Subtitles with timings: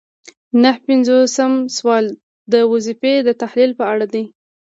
[0.63, 2.05] نهه پنځوسم سوال
[2.51, 4.25] د وظیفې د تحلیل په اړه دی.